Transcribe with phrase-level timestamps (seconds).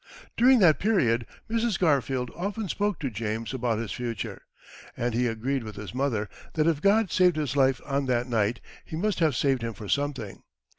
[0.35, 1.77] During that period Mrs.
[1.77, 4.41] Garfield often spoke to James about his future,
[4.97, 8.61] and he agreed with his mother, that if God saved his life on that night,
[8.83, 10.41] He must have saved him for something.